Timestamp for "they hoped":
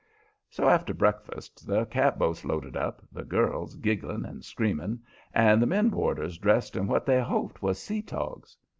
7.05-7.61